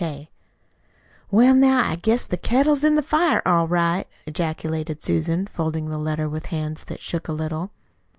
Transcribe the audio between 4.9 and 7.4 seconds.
Susan, folding the letter with hands that shook a